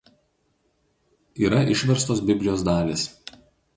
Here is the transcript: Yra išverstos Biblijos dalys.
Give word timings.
Yra 1.43 1.59
išverstos 1.75 2.25
Biblijos 2.31 2.65
dalys. 2.71 3.05